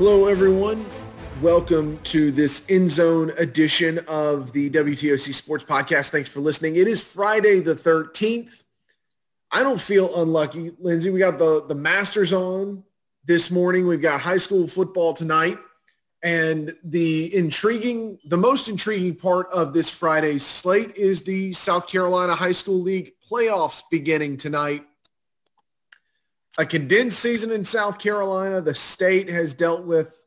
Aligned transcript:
Hello, 0.00 0.28
everyone. 0.28 0.86
Welcome 1.42 1.98
to 2.04 2.32
this 2.32 2.64
end 2.70 2.90
zone 2.90 3.32
edition 3.36 3.98
of 4.08 4.50
the 4.52 4.70
WTOC 4.70 5.34
Sports 5.34 5.62
Podcast. 5.62 6.08
Thanks 6.08 6.26
for 6.26 6.40
listening. 6.40 6.76
It 6.76 6.88
is 6.88 7.06
Friday 7.06 7.60
the 7.60 7.74
13th. 7.74 8.62
I 9.50 9.62
don't 9.62 9.78
feel 9.78 10.22
unlucky, 10.22 10.72
Lindsay. 10.78 11.10
We 11.10 11.18
got 11.18 11.36
the, 11.36 11.66
the 11.68 11.74
Masters 11.74 12.32
on 12.32 12.82
this 13.26 13.50
morning. 13.50 13.86
We've 13.86 14.00
got 14.00 14.22
high 14.22 14.38
school 14.38 14.66
football 14.66 15.12
tonight. 15.12 15.58
And 16.22 16.74
the 16.82 17.36
intriguing, 17.36 18.20
the 18.24 18.38
most 18.38 18.70
intriguing 18.70 19.16
part 19.16 19.48
of 19.52 19.74
this 19.74 19.90
Friday's 19.90 20.46
slate 20.46 20.96
is 20.96 21.24
the 21.24 21.52
South 21.52 21.86
Carolina 21.86 22.34
High 22.34 22.52
School 22.52 22.80
League 22.80 23.12
playoffs 23.30 23.82
beginning 23.90 24.38
tonight. 24.38 24.82
A 26.58 26.66
condensed 26.66 27.20
season 27.20 27.50
in 27.50 27.64
South 27.64 27.98
Carolina. 27.98 28.60
The 28.60 28.74
state 28.74 29.28
has 29.28 29.54
dealt 29.54 29.84
with 29.84 30.26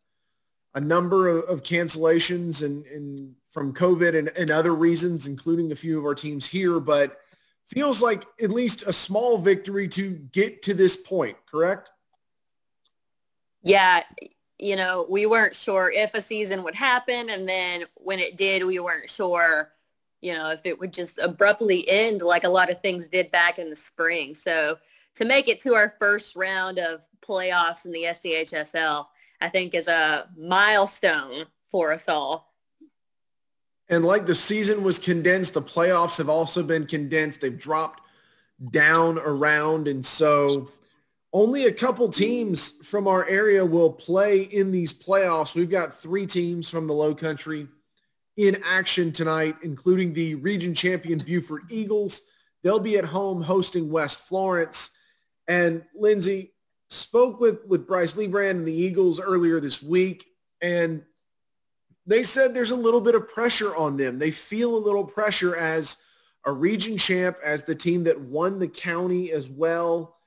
a 0.74 0.80
number 0.80 1.28
of, 1.28 1.44
of 1.46 1.64
cancellations 1.64 2.64
and, 2.64 2.86
and, 2.88 3.36
from 3.50 3.72
COVID 3.72 4.18
and, 4.18 4.30
and 4.30 4.50
other 4.50 4.74
reasons, 4.74 5.28
including 5.28 5.72
a 5.72 5.76
few 5.76 6.00
of 6.00 6.06
our 6.06 6.16
teams 6.16 6.48
here, 6.48 6.80
but 6.80 7.20
feels 7.68 8.02
like 8.02 8.26
at 8.42 8.50
least 8.50 8.84
a 8.88 8.94
small 8.94 9.38
victory 9.38 9.88
to 9.90 10.12
get 10.32 10.64
to 10.64 10.74
this 10.74 10.98
point, 10.98 11.38
correct? 11.46 11.92
Yeah, 13.64 14.02
you 14.58 14.76
know, 14.76 15.06
we 15.10 15.26
weren't 15.26 15.56
sure 15.56 15.92
if 15.92 16.14
a 16.16 16.22
season 16.22 16.64
would 16.64 16.76
happen. 16.76 17.30
And 17.30 17.48
then 17.48 17.86
when 17.96 18.20
it 18.20 18.38
did, 18.38 18.64
we 18.64 18.80
weren't 18.80 19.10
sure, 19.10 19.72
you 20.22 20.34
know, 20.34 20.50
if 20.50 20.66
it 20.66 20.80
would 20.80 20.94
just 20.94 21.20
abruptly 21.20 21.88
end 21.88 22.22
like 22.22 22.44
a 22.44 22.50
lot 22.50 22.72
of 22.72 22.82
things 22.82 23.08
did 23.08 23.30
back 23.32 23.60
in 23.60 23.70
the 23.70 23.76
spring. 23.76 24.34
So 24.34 24.78
to 25.16 25.26
make 25.26 25.48
it 25.48 25.60
to 25.62 25.76
our 25.76 25.96
first 26.00 26.36
round 26.36 26.80
of 26.80 27.06
playoffs 27.22 27.86
in 27.86 27.92
the 27.92 28.04
SCHSL, 28.04 29.06
I 29.42 29.50
think 29.50 29.74
is 29.74 29.88
a 29.88 30.28
milestone 30.38 31.46
for 31.70 31.92
us 31.92 32.10
all. 32.10 32.54
And 33.90 34.06
like 34.06 34.26
the 34.26 34.36
season 34.36 34.84
was 34.84 34.98
condensed, 34.98 35.54
the 35.54 35.62
playoffs 35.62 36.18
have 36.18 36.30
also 36.30 36.64
been 36.64 36.86
condensed. 36.88 37.42
They've 37.42 37.58
dropped 37.58 38.02
down 38.72 39.20
around. 39.20 39.88
And 39.88 40.06
so 40.06 40.70
only 41.34 41.66
a 41.66 41.74
couple 41.74 42.10
teams 42.10 42.70
from 42.70 43.08
our 43.08 43.28
area 43.28 43.66
will 43.66 43.92
play 43.92 44.44
in 44.44 44.72
these 44.72 44.94
playoffs. 44.94 45.56
We've 45.56 45.70
got 45.70 45.94
three 45.94 46.26
teams 46.26 46.70
from 46.70 46.88
the 46.88 46.94
low 46.94 47.14
country 47.14 47.68
in 48.38 48.58
action 48.64 49.12
tonight, 49.12 49.58
including 49.64 50.14
the 50.14 50.36
region 50.36 50.74
champion 50.74 51.20
Beaufort 51.20 51.64
Eagles. 51.70 52.22
They'll 52.64 52.80
be 52.80 52.98
at 52.98 53.06
home 53.06 53.42
hosting 53.42 53.92
West 53.92 54.20
Florence. 54.20 54.92
And 55.48 55.84
Lindsay 55.96 56.54
spoke 56.90 57.40
with, 57.40 57.66
with 57.66 57.88
Bryce 57.88 58.14
Lybrand 58.14 58.52
and 58.52 58.68
the 58.68 58.74
Eagles 58.74 59.20
earlier 59.20 59.60
this 59.60 59.82
week, 59.82 60.26
and 60.62 61.04
they 62.06 62.24
said 62.24 62.54
there's 62.54 62.72
a 62.72 62.76
little 62.76 63.02
bit 63.02 63.16
of 63.16 63.30
pressure 63.30 63.76
on 63.76 63.98
them. 63.98 64.20
They 64.20 64.32
feel 64.32 64.76
a 64.76 64.78
little 64.78 65.06
pressure 65.06 65.56
as 65.56 65.98
a 66.46 66.52
region 66.52 66.98
champ, 66.98 67.38
as 67.44 67.64
the 67.64 67.76
team 67.76 68.04
that 68.04 68.20
won 68.20 68.60
the 68.60 68.68
county 68.68 69.32
as 69.32 69.48
well 69.48 70.18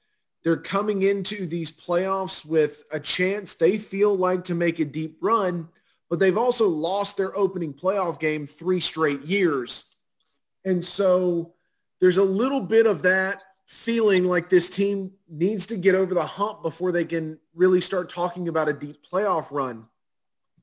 they're 0.46 0.56
coming 0.56 1.02
into 1.02 1.44
these 1.44 1.72
playoffs 1.72 2.46
with 2.46 2.84
a 2.92 3.00
chance 3.00 3.54
they 3.54 3.78
feel 3.78 4.16
like 4.16 4.44
to 4.44 4.54
make 4.54 4.78
a 4.78 4.84
deep 4.84 5.18
run, 5.20 5.68
but 6.08 6.20
they've 6.20 6.38
also 6.38 6.68
lost 6.68 7.16
their 7.16 7.36
opening 7.36 7.74
playoff 7.74 8.20
game 8.20 8.46
three 8.46 8.78
straight 8.78 9.22
years. 9.22 9.86
And 10.64 10.84
so 10.84 11.54
there's 11.98 12.18
a 12.18 12.22
little 12.22 12.60
bit 12.60 12.86
of 12.86 13.02
that 13.02 13.42
feeling 13.66 14.24
like 14.24 14.48
this 14.48 14.70
team 14.70 15.10
needs 15.28 15.66
to 15.66 15.76
get 15.76 15.94
over 15.94 16.14
the 16.14 16.24
hump 16.24 16.62
before 16.62 16.92
they 16.92 17.04
can 17.04 17.38
really 17.54 17.80
start 17.80 18.08
talking 18.08 18.48
about 18.48 18.68
a 18.68 18.72
deep 18.72 18.98
playoff 19.04 19.50
run. 19.50 19.86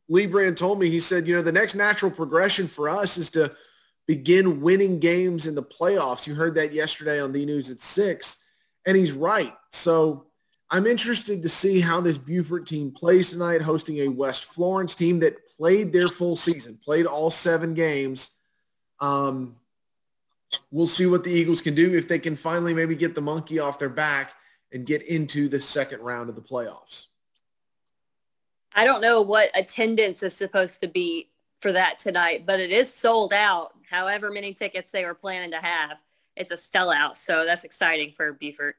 Lybrand 0.10 0.56
told 0.56 0.80
me, 0.80 0.90
he 0.90 1.00
said, 1.00 1.28
you 1.28 1.36
know, 1.36 1.42
the 1.42 1.52
next 1.52 1.76
natural 1.76 2.12
progression 2.12 2.68
for 2.68 2.88
us 2.88 3.18
is 3.18 3.30
to 3.32 3.54
begin 4.08 4.62
winning 4.62 5.00
games 5.00 5.48
in 5.48 5.56
the 5.56 5.64
playoffs. 5.64 6.28
You 6.28 6.36
heard 6.36 6.56
that 6.56 6.74
yesterday 6.74 7.22
on 7.22 7.34
the 7.34 7.46
news 7.46 7.70
at 7.70 7.82
six. 7.82 8.42
And 8.86 8.96
he's 8.96 9.12
right. 9.12 9.54
So 9.72 10.28
I'm 10.70 10.88
interested 10.88 11.42
to 11.42 11.50
see 11.50 11.82
how 11.82 12.00
this 12.02 12.18
Beaufort 12.18 12.68
team 12.68 12.92
plays 12.92 13.30
tonight, 13.30 13.62
hosting 13.62 14.00
a 14.00 14.08
West 14.08 14.46
Florence 14.46 14.96
team 14.96 15.20
that 15.20 15.48
played 15.58 15.92
their 15.92 16.10
full 16.10 16.36
season, 16.36 16.80
played 16.84 17.06
all 17.06 17.30
seven 17.30 17.74
games. 17.74 18.32
Um, 19.00 19.58
we'll 20.72 20.88
see 20.88 21.06
what 21.06 21.24
the 21.24 21.32
Eagles 21.32 21.62
can 21.62 21.76
do 21.76 21.94
if 21.94 22.08
they 22.08 22.20
can 22.20 22.36
finally 22.36 22.74
maybe 22.74 22.96
get 22.96 23.16
the 23.16 23.22
monkey 23.22 23.60
off 23.60 23.80
their 23.80 23.90
back 23.90 24.34
and 24.72 24.86
get 24.86 25.02
into 25.04 25.48
the 25.48 25.62
second 25.62 26.02
round 26.02 26.30
of 26.30 26.36
the 26.36 26.42
playoffs. 26.42 27.08
I 28.76 28.86
don't 28.86 29.02
know 29.02 29.22
what 29.22 29.52
attendance 29.56 30.24
is 30.24 30.34
supposed 30.34 30.82
to 30.82 30.88
be 30.88 31.30
for 31.60 31.72
that 31.72 32.00
tonight, 32.00 32.46
but 32.46 32.60
it 32.60 32.72
is 32.72 32.92
sold 32.92 33.34
out. 33.34 33.74
However 33.90 34.32
many 34.32 34.54
tickets 34.54 34.92
they 34.92 35.06
were 35.06 35.14
planning 35.14 35.52
to 35.52 35.58
have 35.58 36.02
it's 36.36 36.52
a 36.52 36.56
sellout. 36.56 37.16
So 37.16 37.46
that's 37.46 37.64
exciting 37.64 38.14
for 38.16 38.34
Beaufort. 38.34 38.76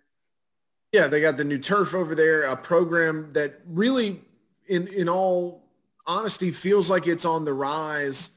Yeah, 0.92 1.08
they 1.08 1.20
got 1.20 1.36
the 1.36 1.44
new 1.44 1.58
turf 1.58 1.94
over 1.94 2.14
there, 2.14 2.42
a 2.42 2.56
program 2.56 3.30
that 3.32 3.60
really, 3.66 4.20
in 4.68 4.86
in 4.88 5.08
all 5.08 5.64
honesty, 6.06 6.50
feels 6.50 6.88
like 6.88 7.06
it's 7.06 7.24
on 7.24 7.44
the 7.44 7.52
rise 7.52 8.33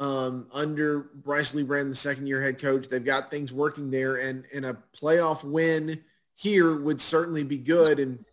um, 0.00 0.46
under 0.50 1.10
Bryce 1.14 1.52
Lybrand, 1.52 1.90
the 1.90 1.94
second 1.94 2.26
year 2.26 2.42
head 2.42 2.58
coach. 2.58 2.88
They've 2.88 3.04
got 3.04 3.30
things 3.30 3.52
working 3.52 3.90
there, 3.90 4.16
and 4.16 4.44
and 4.52 4.64
a 4.64 4.76
playoff 4.98 5.44
win 5.44 6.02
here 6.34 6.74
would 6.74 7.00
certainly 7.00 7.44
be 7.44 7.58
good. 7.58 8.00
And 8.00 8.24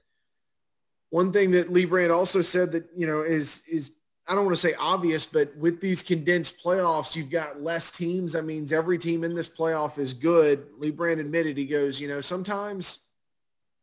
one 1.10 1.32
thing 1.32 1.52
that 1.52 1.72
Lybrand 1.72 2.16
also 2.16 2.42
said 2.42 2.72
that 2.72 2.88
you 2.96 3.06
know 3.06 3.22
is 3.22 3.64
is 3.70 3.92
I 4.30 4.34
don't 4.34 4.46
want 4.46 4.56
to 4.56 4.62
say 4.62 4.76
obvious, 4.80 5.26
but 5.26 5.56
with 5.58 5.82
these 5.82 6.02
condensed 6.02 6.64
playoffs, 6.64 7.16
you've 7.16 7.30
got 7.30 7.62
less 7.62 7.92
teams. 7.92 8.34
That 8.34 8.44
means 8.46 8.72
every 8.72 8.98
team 8.98 9.24
in 9.24 9.36
this 9.36 9.50
playoff 9.50 10.00
is 10.00 10.14
good. 10.14 10.68
Lee 10.78 10.92
Brand 10.92 11.22
admitted, 11.22 11.56
he 11.56 11.66
goes, 11.66 12.00
you 12.00 12.10
know, 12.10 12.20
sometimes 12.20 13.06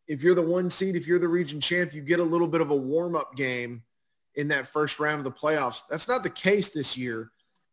if 0.07 0.23
you're 0.23 0.35
the 0.35 0.43
one 0.43 0.69
seed, 0.69 0.97
if 0.97 1.07
you're 1.07 1.19
the 1.19 1.29
region 1.29 1.63
champ, 1.63 1.95
you 1.95 2.03
get 2.03 2.21
a 2.21 2.25
little 2.25 2.47
bit 2.47 2.61
of 2.61 2.71
a 2.71 2.77
warm-up 2.77 3.35
game 3.37 3.85
in 4.35 4.49
that 4.49 4.67
first 4.67 5.01
round 5.01 5.19
of 5.19 5.25
the 5.25 5.31
playoffs. 5.31 5.81
That's 5.89 6.09
not 6.09 6.23
the 6.23 6.29
case 6.29 6.69
this 6.69 6.99
year. 6.99 7.31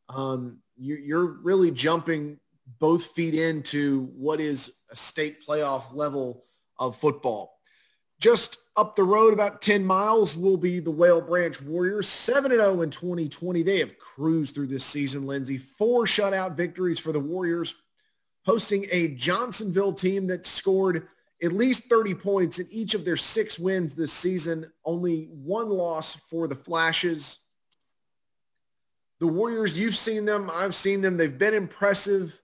Um, 0.09 0.59
you, 0.77 0.95
you're 0.95 1.41
really 1.41 1.71
jumping 1.71 2.39
both 2.79 3.05
feet 3.07 3.35
into 3.35 4.11
what 4.15 4.39
is 4.39 4.79
a 4.91 4.95
state 4.95 5.45
playoff 5.45 5.93
level 5.93 6.45
of 6.77 6.95
football. 6.95 7.57
Just 8.19 8.57
up 8.77 8.95
the 8.95 9.03
road 9.03 9.33
about 9.33 9.61
10 9.61 9.83
miles 9.83 10.37
will 10.37 10.57
be 10.57 10.79
the 10.79 10.91
Whale 10.91 11.21
Branch 11.21 11.59
Warriors, 11.61 12.07
7-0 12.07 12.83
in 12.83 12.89
2020. 12.89 13.63
They 13.63 13.79
have 13.79 13.97
cruised 13.97 14.53
through 14.53 14.67
this 14.67 14.85
season, 14.85 15.25
Lindsay. 15.25 15.57
Four 15.57 16.05
shutout 16.05 16.55
victories 16.55 16.99
for 16.99 17.11
the 17.11 17.19
Warriors, 17.19 17.73
hosting 18.45 18.85
a 18.91 19.09
Johnsonville 19.09 19.93
team 19.93 20.27
that 20.27 20.45
scored 20.45 21.07
at 21.43 21.51
least 21.51 21.85
30 21.85 22.13
points 22.15 22.59
in 22.59 22.67
each 22.69 22.93
of 22.93 23.03
their 23.03 23.17
six 23.17 23.57
wins 23.57 23.95
this 23.95 24.13
season. 24.13 24.71
Only 24.85 25.29
one 25.31 25.69
loss 25.69 26.15
for 26.15 26.47
the 26.47 26.55
Flashes. 26.55 27.39
The 29.21 29.27
Warriors, 29.27 29.77
you've 29.77 29.95
seen 29.95 30.25
them. 30.25 30.49
I've 30.51 30.73
seen 30.73 30.99
them. 30.99 31.15
They've 31.15 31.37
been 31.37 31.53
impressive. 31.53 32.41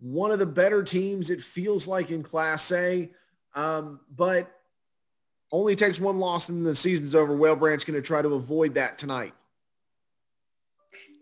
One 0.00 0.32
of 0.32 0.40
the 0.40 0.46
better 0.46 0.82
teams, 0.82 1.30
it 1.30 1.40
feels 1.40 1.86
like, 1.86 2.10
in 2.10 2.24
Class 2.24 2.72
A. 2.72 3.08
Um, 3.54 4.00
but 4.16 4.50
only 5.52 5.76
takes 5.76 6.00
one 6.00 6.18
loss 6.18 6.48
and 6.48 6.66
the 6.66 6.74
season's 6.74 7.14
over. 7.14 7.36
Whale 7.36 7.54
Branch 7.54 7.86
going 7.86 7.94
to 7.94 8.04
try 8.04 8.22
to 8.22 8.34
avoid 8.34 8.74
that 8.74 8.98
tonight. 8.98 9.34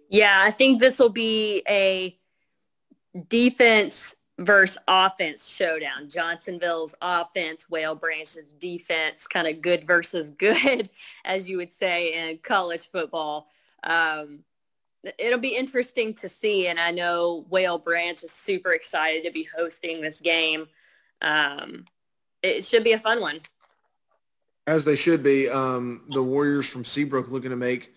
Yeah, 0.09 0.41
I 0.43 0.50
think 0.50 0.81
this 0.81 0.99
will 0.99 1.11
be 1.11 1.62
a 1.69 2.19
defense 3.29 4.14
versus 4.38 4.79
offense 4.88 5.46
showdown. 5.46 6.08
Johnsonville's 6.08 6.94
offense, 7.02 7.69
Whale 7.69 7.94
Branch's 7.94 8.55
defense, 8.58 9.26
kind 9.26 9.49
of 9.49 9.61
good 9.61 9.87
versus 9.87 10.31
good, 10.31 10.88
as 11.26 11.46
you 11.46 11.58
would 11.58 11.73
say 11.73 12.31
in 12.31 12.38
college 12.38 12.88
football. 12.90 13.49
Um, 13.85 14.44
it'll 15.19 15.39
be 15.39 15.56
interesting 15.56 16.15
to 16.15 16.29
see, 16.29 16.69
and 16.69 16.79
I 16.79 16.91
know 16.91 17.47
Whale 17.49 17.79
Branch 17.79 18.23
is 18.23 18.33
super 18.33 18.73
excited 18.73 19.25
to 19.25 19.31
be 19.31 19.45
hosting 19.56 20.00
this 20.00 20.21
game. 20.21 20.67
Um, 21.23 21.85
it 22.43 22.65
should 22.65 22.85
be 22.85 22.93
a 22.93 22.99
fun 22.99 23.21
one 23.21 23.41
as 24.69 24.85
they 24.85 24.95
should 24.95 25.23
be. 25.23 25.49
Um, 25.49 26.03
the 26.09 26.23
Warriors 26.23 26.69
from 26.69 26.85
Seabrook 26.85 27.31
looking 27.31 27.50
to 27.50 27.56
make 27.56 27.95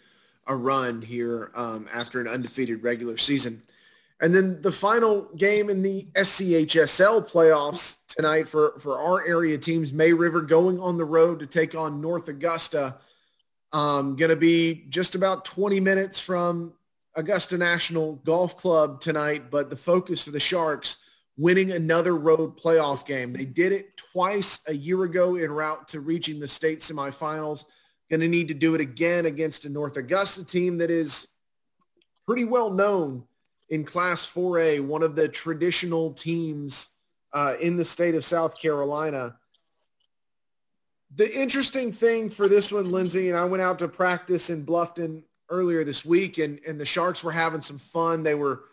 a 0.47 0.55
run 0.55 1.01
here 1.01 1.51
um, 1.53 1.87
after 1.93 2.21
an 2.21 2.27
undefeated 2.27 2.81
regular 2.81 3.17
season. 3.17 3.61
And 4.21 4.33
then 4.33 4.61
the 4.61 4.71
final 4.71 5.23
game 5.35 5.69
in 5.69 5.81
the 5.81 6.07
SCHSL 6.13 7.29
playoffs 7.29 8.05
tonight 8.07 8.47
for, 8.47 8.75
for 8.79 8.99
our 8.99 9.25
area 9.27 9.57
teams, 9.57 9.91
May 9.91 10.13
River 10.13 10.41
going 10.41 10.79
on 10.79 10.97
the 10.97 11.03
road 11.03 11.39
to 11.39 11.45
take 11.45 11.75
on 11.75 11.99
North 11.99 12.29
Augusta. 12.29 12.97
Um, 13.73 14.15
going 14.15 14.29
to 14.29 14.35
be 14.37 14.85
just 14.89 15.15
about 15.15 15.43
20 15.43 15.79
minutes 15.81 16.21
from 16.21 16.73
Augusta 17.15 17.57
National 17.57 18.15
Golf 18.15 18.57
Club 18.57 19.01
tonight, 19.01 19.51
but 19.51 19.69
the 19.69 19.75
focus 19.75 20.23
for 20.23 20.31
the 20.31 20.39
Sharks 20.39 20.97
winning 21.37 21.71
another 21.71 22.15
road 22.15 22.57
playoff 22.57 23.05
game. 23.05 23.33
They 23.33 23.45
did 23.45 23.71
it 23.71 23.95
twice 23.97 24.61
a 24.67 24.73
year 24.73 25.03
ago 25.03 25.35
en 25.35 25.51
route 25.51 25.87
to 25.89 25.99
reaching 25.99 26.39
the 26.39 26.47
state 26.47 26.79
semifinals. 26.79 27.65
Going 28.09 28.19
to 28.21 28.27
need 28.27 28.49
to 28.49 28.53
do 28.53 28.75
it 28.75 28.81
again 28.81 29.25
against 29.25 29.65
a 29.65 29.69
North 29.69 29.97
Augusta 29.97 30.45
team 30.45 30.77
that 30.79 30.91
is 30.91 31.27
pretty 32.25 32.45
well 32.45 32.69
known 32.69 33.23
in 33.69 33.85
Class 33.85 34.25
4A, 34.25 34.81
one 34.81 35.01
of 35.01 35.15
the 35.15 35.27
traditional 35.27 36.11
teams 36.13 36.89
uh, 37.33 37.53
in 37.61 37.77
the 37.77 37.85
state 37.85 38.15
of 38.15 38.25
South 38.25 38.59
Carolina. 38.59 39.37
The 41.15 41.33
interesting 41.33 41.91
thing 41.91 42.29
for 42.29 42.47
this 42.47 42.71
one, 42.71 42.91
Lindsay, 42.91 43.29
and 43.29 43.37
I 43.37 43.45
went 43.45 43.63
out 43.63 43.79
to 43.79 43.87
practice 43.87 44.49
in 44.49 44.65
Bluffton 44.65 45.23
earlier 45.51 45.83
this 45.83 46.03
week, 46.03 46.39
and, 46.39 46.59
and 46.67 46.79
the 46.79 46.85
Sharks 46.85 47.23
were 47.23 47.31
having 47.31 47.61
some 47.61 47.77
fun. 47.77 48.23
They 48.23 48.33
were 48.35 48.63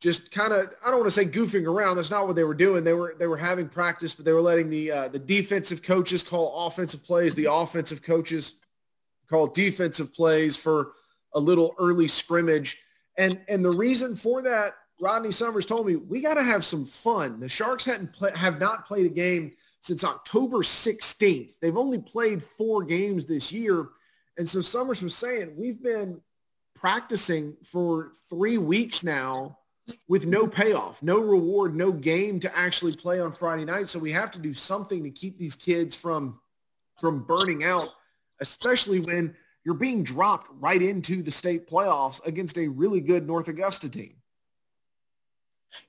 just 0.00 0.30
kind 0.30 0.52
of 0.52 0.74
I 0.84 0.90
don't 0.90 1.00
want 1.00 1.06
to 1.06 1.10
say 1.10 1.24
goofing 1.24 1.66
around. 1.66 1.96
That's 1.96 2.10
not 2.10 2.26
what 2.26 2.36
they 2.36 2.44
were 2.44 2.54
doing. 2.54 2.84
They 2.84 2.92
were 2.92 3.14
they 3.18 3.26
were 3.26 3.36
having 3.36 3.68
practice, 3.68 4.14
but 4.14 4.24
they 4.24 4.32
were 4.32 4.42
letting 4.42 4.68
the 4.68 4.90
uh, 4.90 5.08
the 5.08 5.18
defensive 5.18 5.82
coaches 5.82 6.22
call 6.22 6.66
offensive 6.66 7.02
plays, 7.04 7.34
the 7.34 7.50
offensive 7.50 8.02
coaches 8.02 8.54
call 9.28 9.46
defensive 9.46 10.14
plays 10.14 10.56
for 10.56 10.92
a 11.32 11.40
little 11.40 11.74
early 11.78 12.08
scrimmage. 12.08 12.82
And 13.16 13.40
and 13.48 13.64
the 13.64 13.72
reason 13.72 14.16
for 14.16 14.42
that, 14.42 14.74
Rodney 15.00 15.32
Summers 15.32 15.66
told 15.66 15.86
me, 15.86 15.96
we 15.96 16.20
got 16.20 16.34
to 16.34 16.42
have 16.42 16.64
some 16.64 16.84
fun. 16.84 17.40
The 17.40 17.48
Sharks 17.48 17.84
hadn't 17.84 18.12
play, 18.12 18.30
have 18.34 18.60
not 18.60 18.86
played 18.86 19.06
a 19.06 19.10
game 19.10 19.52
since 19.80 20.04
October 20.04 20.58
16th. 20.58 21.54
They've 21.60 21.76
only 21.76 21.98
played 21.98 22.42
four 22.42 22.82
games 22.82 23.24
this 23.24 23.52
year. 23.52 23.88
And 24.38 24.48
so 24.48 24.60
Summers 24.60 25.02
was 25.02 25.14
saying, 25.14 25.54
we've 25.56 25.82
been 25.82 26.20
practicing 26.74 27.56
for 27.64 28.12
three 28.28 28.58
weeks 28.58 29.02
now 29.02 29.58
with 30.08 30.26
no 30.26 30.46
payoff, 30.46 31.02
no 31.02 31.18
reward, 31.20 31.74
no 31.74 31.92
game 31.92 32.40
to 32.40 32.56
actually 32.56 32.94
play 32.94 33.20
on 33.20 33.32
Friday 33.32 33.64
night. 33.64 33.88
So 33.88 33.98
we 33.98 34.12
have 34.12 34.30
to 34.32 34.38
do 34.38 34.52
something 34.52 35.02
to 35.04 35.10
keep 35.10 35.38
these 35.38 35.56
kids 35.56 35.94
from 35.94 36.40
from 36.98 37.24
burning 37.24 37.62
out, 37.62 37.90
especially 38.40 39.00
when 39.00 39.34
you're 39.64 39.74
being 39.74 40.02
dropped 40.02 40.48
right 40.60 40.80
into 40.80 41.22
the 41.22 41.30
state 41.30 41.66
playoffs 41.66 42.24
against 42.24 42.56
a 42.56 42.68
really 42.68 43.00
good 43.00 43.26
North 43.26 43.48
Augusta 43.48 43.88
team. 43.88 44.14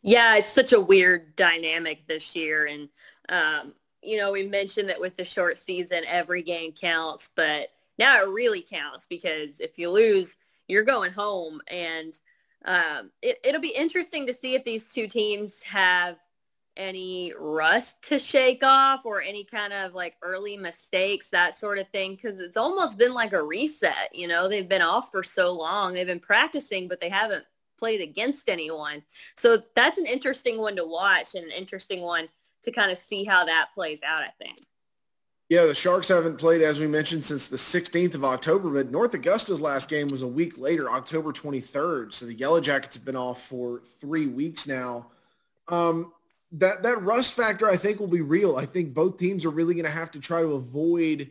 Yeah, 0.01 0.35
it's 0.35 0.51
such 0.51 0.73
a 0.73 0.81
weird 0.81 1.35
dynamic 1.38 2.05
this 2.07 2.35
year. 2.35 2.65
And, 2.65 2.89
um, 3.29 3.73
you 4.01 4.17
know, 4.17 4.33
we 4.33 4.47
mentioned 4.47 4.89
that 4.89 5.00
with 5.00 5.15
the 5.15 5.23
short 5.23 5.57
season, 5.57 6.03
every 6.07 6.41
game 6.41 6.73
counts, 6.73 7.29
but 7.35 7.69
now 7.97 8.21
it 8.21 8.29
really 8.29 8.61
counts 8.61 9.07
because 9.07 9.59
if 9.59 9.77
you 9.77 9.89
lose, 9.89 10.38
you're 10.67 10.83
going 10.83 11.11
home. 11.11 11.61
And 11.67 12.17
um, 12.65 13.11
it, 13.21 13.39
it'll 13.44 13.61
be 13.61 13.75
interesting 13.75 14.27
to 14.27 14.33
see 14.33 14.55
if 14.55 14.63
these 14.63 14.91
two 14.91 15.07
teams 15.07 15.61
have 15.63 16.17
any 16.75 17.33
rust 17.39 18.03
to 18.03 18.19
shake 18.19 18.63
off 18.63 19.05
or 19.05 19.21
any 19.21 19.44
kind 19.44 19.73
of 19.73 19.94
like 19.94 20.15
early 20.21 20.55
mistakes, 20.57 21.29
that 21.29 21.55
sort 21.55 21.79
of 21.79 21.89
thing. 21.89 22.17
Cause 22.17 22.39
it's 22.39 22.57
almost 22.57 22.97
been 22.97 23.13
like 23.13 23.33
a 23.33 23.41
reset. 23.41 24.13
You 24.13 24.27
know, 24.27 24.47
they've 24.47 24.69
been 24.69 24.81
off 24.81 25.11
for 25.11 25.23
so 25.23 25.51
long. 25.51 25.93
They've 25.93 26.05
been 26.05 26.19
practicing, 26.19 26.88
but 26.88 27.01
they 27.01 27.09
haven't 27.09 27.45
played 27.79 28.01
against 28.01 28.50
anyone. 28.50 29.03
So 29.35 29.57
that's 29.75 29.97
an 29.97 30.05
interesting 30.05 30.59
one 30.59 30.75
to 30.75 30.85
watch 30.85 31.35
and 31.35 31.45
an 31.45 31.51
interesting 31.51 32.01
one 32.01 32.27
to 32.63 32.71
kind 32.71 32.91
of 32.91 32.97
see 32.97 33.23
how 33.23 33.45
that 33.45 33.69
plays 33.73 34.01
out, 34.05 34.23
I 34.23 34.31
think. 34.43 34.57
Yeah, 35.49 35.65
the 35.65 35.73
Sharks 35.73 36.09
haven't 36.09 36.38
played, 36.38 36.61
as 36.61 36.77
we 36.77 36.88
mentioned, 36.88 37.23
since 37.23 37.47
the 37.47 37.55
16th 37.55 38.15
of 38.15 38.25
October, 38.25 38.73
but 38.73 38.91
North 38.91 39.15
Augusta's 39.15 39.61
last 39.61 39.89
game 39.89 40.09
was 40.09 40.21
a 40.21 40.27
week 40.27 40.57
later, 40.57 40.89
October 40.89 41.31
23rd. 41.31 42.13
So 42.13 42.25
the 42.25 42.33
Yellow 42.33 42.59
Jackets 42.59 42.97
have 42.97 43.05
been 43.05 43.15
off 43.15 43.44
for 43.44 43.79
three 44.01 44.27
weeks 44.27 44.67
now. 44.67 45.07
Um, 45.69 46.11
that 46.53 46.83
that 46.83 47.01
rust 47.01 47.33
factor 47.33 47.69
I 47.69 47.75
think 47.75 47.99
will 47.99 48.07
be 48.07 48.21
real. 48.21 48.55
I 48.55 48.65
think 48.65 48.94
both 48.94 49.17
teams 49.17 49.45
are 49.45 49.49
really 49.49 49.73
going 49.73 49.85
to 49.85 49.91
have 49.91 50.11
to 50.11 50.19
try 50.19 50.41
to 50.41 50.53
avoid 50.53 51.29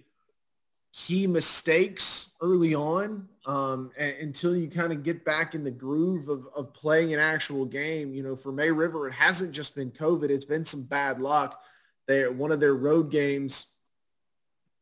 key 0.93 1.27
mistakes 1.27 2.33
early 2.41 2.75
on 2.75 3.29
um, 3.47 3.91
until 3.99 4.57
you 4.57 4.69
kind 4.69 4.93
of 4.93 5.03
get 5.03 5.25
back 5.25 5.55
in 5.55 5.65
the 5.65 5.71
groove 5.71 6.29
of, 6.29 6.49
of 6.55 6.73
playing 6.75 7.13
an 7.15 7.21
actual 7.21 7.65
game. 7.65 8.15
You 8.15 8.23
know, 8.23 8.37
for 8.37 8.53
May 8.53 8.71
River, 8.71 9.09
it 9.09 9.13
hasn't 9.13 9.53
just 9.53 9.75
been 9.75 9.91
COVID; 9.91 10.31
it's 10.31 10.45
been 10.45 10.65
some 10.65 10.83
bad 10.83 11.21
luck. 11.21 11.63
They 12.07 12.29
one 12.29 12.53
of 12.53 12.61
their 12.61 12.75
road 12.75 13.11
games 13.11 13.76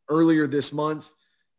earlier 0.09 0.47
this 0.47 0.73
month 0.73 1.13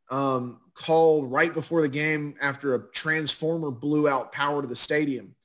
um, 0.10 0.60
called 0.74 1.32
right 1.32 1.54
before 1.54 1.82
the 1.82 1.90
game 1.90 2.36
after 2.42 2.76
a 2.76 2.92
transformer 2.92 3.72
blew 3.72 4.08
out 4.08 4.32
power 4.32 4.62
to 4.62 4.68
the 4.68 4.76
stadium. 4.76 5.36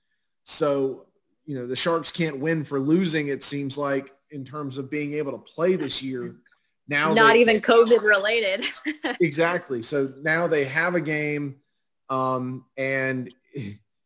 So 0.45 1.07
you 1.47 1.59
know, 1.59 1.67
the 1.67 1.75
Sharks 1.75 2.13
can't 2.13 2.39
win 2.39 2.63
for 2.63 2.79
losing, 2.79 3.27
it 3.27 3.43
seems 3.43 3.77
like, 3.77 4.15
in 4.31 4.45
terms 4.45 4.79
of 4.79 4.89
being 4.89 5.15
able 5.15 5.33
to 5.33 5.39
play 5.39 5.75
this 5.75 6.01
year. 6.01 6.37
Now 6.87 7.13
not 7.13 7.33
they, 7.33 7.41
even 7.41 7.61
COVID 7.61 8.03
related. 8.03 8.65
exactly. 9.21 9.83
So 9.83 10.13
now 10.23 10.47
they 10.47 10.65
have 10.65 10.95
a 10.95 11.01
game 11.01 11.57
um, 12.09 12.67
and 12.77 13.33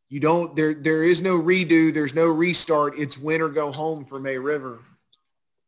you 0.09 0.21
don't 0.21 0.55
there 0.55 0.75
there 0.75 1.03
is 1.05 1.21
no 1.21 1.41
redo, 1.41 1.93
there's 1.93 2.15
no 2.15 2.29
restart. 2.29 2.99
It's 2.99 3.19
win 3.19 3.43
or 3.43 3.49
go 3.49 3.73
home 3.73 4.05
for 4.05 4.21
May 4.21 4.39
River. 4.39 4.81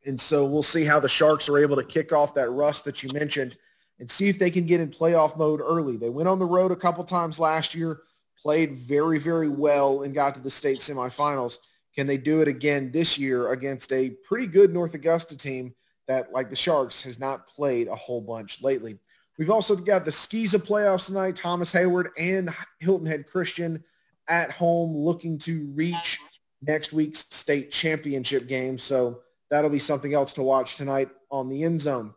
And 0.07 0.21
so 0.21 0.45
we'll 0.45 0.63
see 0.63 0.85
how 0.85 1.01
the 1.01 1.09
Sharks 1.09 1.49
are 1.49 1.59
able 1.59 1.77
to 1.77 1.85
kick 1.85 2.13
off 2.13 2.35
that 2.35 2.51
rust 2.51 2.85
that 2.85 3.03
you 3.03 3.11
mentioned 3.13 3.57
and 3.99 4.11
see 4.11 4.29
if 4.29 4.39
they 4.39 4.51
can 4.51 4.67
get 4.67 4.81
in 4.81 4.89
playoff 4.89 5.37
mode 5.37 5.61
early. 5.61 5.97
They 5.97 6.11
went 6.11 6.29
on 6.29 6.39
the 6.39 6.47
road 6.47 6.71
a 6.71 6.77
couple 6.77 7.03
times 7.05 7.39
last 7.39 7.75
year 7.75 8.01
played 8.47 8.79
very, 8.79 9.19
very 9.19 9.49
well 9.49 10.03
and 10.03 10.15
got 10.15 10.35
to 10.35 10.41
the 10.41 10.51
state 10.51 10.79
semifinals. 10.79 11.59
Can 11.97 12.07
they 12.07 12.17
do 12.17 12.43
it 12.43 12.49
again 12.49 12.93
this 12.93 13.19
year 13.19 13.51
against 13.51 13.93
a 13.93 14.11
pretty 14.11 14.47
good 14.47 14.73
North 14.73 14.95
Augusta 14.95 15.37
team 15.37 15.75
that, 16.07 16.33
like 16.33 16.51
the 16.51 16.55
Sharks, 16.55 17.03
has 17.03 17.19
not 17.19 17.49
played 17.49 17.89
a 17.89 17.97
whole 17.97 18.21
bunch 18.21 18.63
lately? 18.63 18.99
We've 19.37 19.51
also 19.51 19.75
got 19.75 20.05
the 20.05 20.13
SCISA 20.13 20.65
playoffs 20.65 21.07
tonight. 21.07 21.35
Thomas 21.35 21.73
Heyward 21.73 22.11
and 22.17 22.55
Hilton 22.79 23.07
Head 23.07 23.27
Christian 23.27 23.83
at 24.29 24.53
home 24.53 24.97
looking 24.97 25.39
to 25.39 25.67
reach 25.75 26.21
next 26.63 26.93
week's 26.93 27.27
state 27.35 27.73
championship 27.73 28.47
game. 28.47 28.79
So 28.79 29.23
that'll 29.51 29.71
be 29.71 29.79
something 29.79 30.15
else 30.15 30.33
to 30.35 30.43
watch 30.43 30.77
tonight 30.77 31.11
on 31.31 31.49
the 31.49 31.65
end 31.65 31.81
zone. 31.81 32.15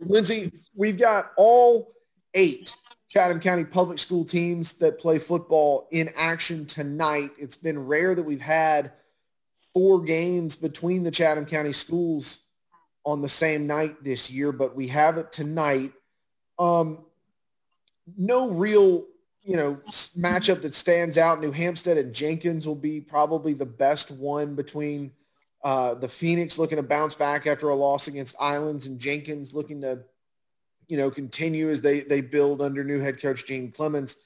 Lindsay, 0.00 0.52
we've 0.74 0.98
got 0.98 1.32
all 1.36 1.92
eight 2.34 2.74
Chatham 3.08 3.40
County 3.40 3.64
public 3.64 3.98
school 3.98 4.24
teams 4.24 4.74
that 4.74 4.98
play 4.98 5.18
football 5.18 5.88
in 5.90 6.10
action 6.16 6.66
tonight. 6.66 7.30
It's 7.38 7.56
been 7.56 7.86
rare 7.86 8.14
that 8.14 8.22
we've 8.22 8.40
had 8.40 8.92
four 9.72 10.02
games 10.02 10.56
between 10.56 11.02
the 11.02 11.10
Chatham 11.10 11.46
County 11.46 11.72
schools 11.72 12.40
on 13.04 13.22
the 13.22 13.28
same 13.28 13.66
night 13.66 14.02
this 14.02 14.30
year, 14.30 14.52
but 14.52 14.74
we 14.74 14.88
have 14.88 15.16
it 15.16 15.32
tonight. 15.32 15.92
Um, 16.58 17.04
no 18.18 18.50
real, 18.50 19.04
you 19.42 19.56
know, 19.56 19.80
matchup 20.18 20.62
that 20.62 20.74
stands 20.74 21.16
out. 21.16 21.40
New 21.40 21.52
Hampstead 21.52 21.98
and 21.98 22.12
Jenkins 22.12 22.66
will 22.66 22.74
be 22.74 23.00
probably 23.00 23.54
the 23.54 23.66
best 23.66 24.10
one 24.10 24.56
between 24.56 25.12
uh, 25.66 25.94
the 25.94 26.06
Phoenix 26.06 26.58
looking 26.58 26.76
to 26.76 26.82
bounce 26.82 27.16
back 27.16 27.46
after 27.48 27.70
a 27.70 27.74
loss 27.74 28.06
against 28.06 28.36
Islands 28.38 28.86
and 28.86 29.00
Jenkins 29.00 29.52
looking 29.52 29.80
to 29.80 29.98
you 30.88 30.96
know, 30.96 31.10
continue 31.10 31.70
as 31.70 31.80
they 31.80 32.00
they 32.00 32.20
build 32.20 32.62
under 32.62 32.84
new 32.84 33.00
head 33.00 33.20
coach 33.20 33.46
Gene 33.46 33.72
Clemens. 33.72 34.16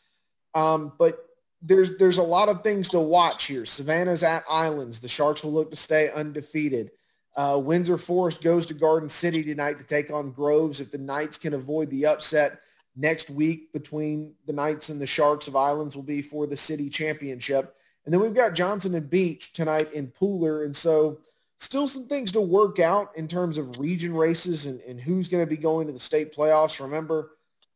Um, 0.55 0.93
but 0.99 1.27
there's 1.63 1.97
there's 1.97 2.19
a 2.19 2.23
lot 2.23 2.49
of 2.49 2.63
things 2.63 2.91
to 2.91 3.01
watch 3.01 3.47
here. 3.47 3.65
Savannah's 3.65 4.23
at 4.23 4.45
Islands. 4.51 5.01
The 5.01 5.09
Sharks 5.09 5.43
will 5.43 5.53
look 5.53 5.71
to 5.71 5.77
stay 5.77 6.11
undefeated. 6.11 6.91
Uh, 7.37 7.59
Windsor 7.63 7.97
Forest 7.97 8.43
goes 8.43 8.67
to 8.67 8.75
Garden 8.75 9.09
City 9.09 9.43
tonight 9.43 9.79
to 9.79 9.87
take 9.87 10.11
on 10.11 10.33
Groves. 10.33 10.81
If 10.81 10.91
the 10.91 10.99
Knights 10.99 11.39
can 11.39 11.55
avoid 11.55 11.89
the 11.91 12.07
upset 12.07 12.61
next 12.97 13.31
week 13.31 13.73
between 13.73 14.35
the 14.47 14.53
Knights 14.53 14.89
and 14.89 15.01
the 15.01 15.07
Sharks 15.07 15.49
of 15.49 15.57
Islands 15.57 15.97
will 15.97 16.03
be 16.03 16.21
for 16.21 16.47
the 16.47 16.57
city 16.57 16.91
championship. 16.91 17.77
And 18.05 18.13
then 18.13 18.21
we've 18.21 18.35
got 18.35 18.55
Johnson 18.55 18.95
and 18.95 19.09
Beach 19.09 19.53
tonight 19.53 19.93
in 19.93 20.09
Pooler. 20.09 20.65
And 20.65 20.75
so 20.75 21.21
still 21.61 21.87
some 21.87 22.07
things 22.07 22.33
to 22.33 22.41
work 22.41 22.81
out 22.81 23.11
in 23.15 23.29
terms 23.29 23.59
of 23.59 23.79
region 23.79 24.15
races 24.15 24.67
and, 24.67 24.81
and 24.81 25.01
who's 25.01 25.29
going 25.29 25.45
to 25.45 25.49
be 25.49 25.59
going 25.59 25.87
to 25.87 25.93
the 25.93 26.01
state 26.01 26.35
playoffs. 26.35 26.81
Remember, 26.81 27.33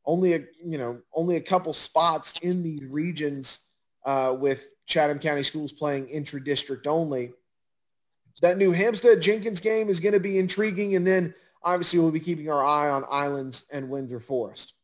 only 0.06 0.34
a 0.34 0.40
you 0.62 0.78
know 0.78 1.00
only 1.14 1.36
a 1.36 1.40
couple 1.40 1.72
spots 1.72 2.34
in 2.42 2.62
these 2.62 2.84
regions 2.86 3.60
uh, 4.04 4.34
with 4.38 4.66
Chatham 4.86 5.18
County 5.18 5.42
schools 5.42 5.72
playing 5.72 6.08
intra-district 6.08 6.86
only. 6.86 7.32
That 8.42 8.58
New 8.58 8.72
Hampstead 8.72 9.22
Jenkins 9.22 9.60
game 9.60 9.88
is 9.88 10.00
going 10.00 10.12
to 10.12 10.20
be 10.20 10.38
intriguing, 10.38 10.96
and 10.96 11.06
then 11.06 11.34
obviously 11.62 12.00
we'll 12.00 12.10
be 12.10 12.20
keeping 12.20 12.50
our 12.50 12.64
eye 12.64 12.90
on 12.90 13.04
Islands 13.10 13.66
and 13.72 13.88
Windsor 13.88 14.20
Forest. 14.20 14.74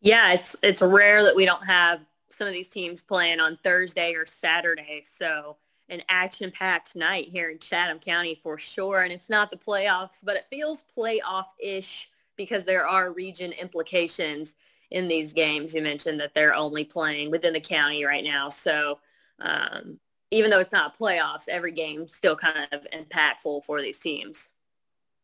Yeah, 0.00 0.32
it's 0.32 0.56
it's 0.62 0.82
rare 0.82 1.22
that 1.22 1.36
we 1.36 1.44
don't 1.44 1.64
have 1.64 2.00
some 2.28 2.46
of 2.46 2.52
these 2.52 2.68
teams 2.68 3.02
playing 3.02 3.40
on 3.40 3.58
Thursday 3.62 4.14
or 4.14 4.26
Saturday, 4.26 5.02
so 5.04 5.56
an 5.88 6.02
action-packed 6.08 6.96
night 6.96 7.28
here 7.28 7.50
in 7.50 7.58
Chatham 7.58 7.98
County 7.98 8.38
for 8.42 8.58
sure. 8.58 9.02
And 9.02 9.12
it's 9.12 9.30
not 9.30 9.50
the 9.50 9.56
playoffs, 9.56 10.24
but 10.24 10.36
it 10.36 10.46
feels 10.50 10.84
playoff-ish 10.96 12.10
because 12.36 12.64
there 12.64 12.86
are 12.86 13.12
region 13.12 13.52
implications 13.52 14.56
in 14.90 15.08
these 15.08 15.32
games. 15.32 15.74
You 15.74 15.82
mentioned 15.82 16.20
that 16.20 16.34
they're 16.34 16.54
only 16.54 16.84
playing 16.84 17.30
within 17.30 17.52
the 17.52 17.60
county 17.60 18.04
right 18.04 18.24
now. 18.24 18.48
So 18.48 18.98
um, 19.40 19.98
even 20.30 20.50
though 20.50 20.60
it's 20.60 20.72
not 20.72 20.98
playoffs, 20.98 21.48
every 21.48 21.72
game 21.72 22.06
still 22.06 22.36
kind 22.36 22.68
of 22.72 22.86
impactful 22.92 23.64
for 23.64 23.80
these 23.80 23.98
teams. 23.98 24.50